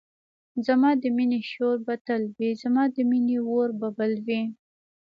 [0.65, 4.41] زما د مینی شور به تل وی زما د مینی اور به بل وی